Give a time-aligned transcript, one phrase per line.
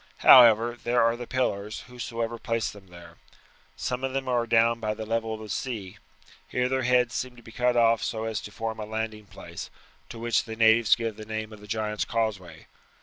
[0.25, 3.17] However, there are the pillars, whosoever placed them there.
[3.75, 5.99] Some of them are down by the level of the sea.
[6.47, 9.69] Here their heads seem to be cut off so as to form a landing place,
[10.09, 12.65] to which the natives give the name of the Giant's Causeway.